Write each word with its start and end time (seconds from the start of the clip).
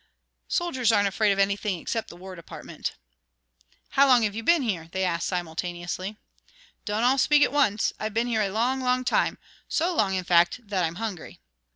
"Soldiers 0.47 0.91
aren't 0.91 1.07
afraid 1.07 1.31
of 1.31 1.37
anything 1.37 1.77
except 1.77 2.07
the 2.07 2.15
War 2.15 2.33
Department." 2.35 2.93
"How 3.89 4.07
long 4.07 4.23
have 4.23 4.33
you 4.33 4.41
been 4.41 4.63
here?" 4.63 4.89
they 4.93 5.03
asked 5.03 5.27
simultaneously. 5.27 6.17
"Don't 6.85 7.03
all 7.03 7.19
speak 7.19 7.43
at 7.43 7.51
once. 7.53 7.93
I've 7.99 8.11
been 8.15 8.25
here 8.25 8.41
a 8.41 8.49
long, 8.49 8.81
long 8.81 9.03
time 9.03 9.37
so 9.67 9.95
long, 9.95 10.15
in 10.15 10.23
fact, 10.23 10.67
that 10.67 10.83
I'm 10.83 10.95
hungry." 10.95 11.39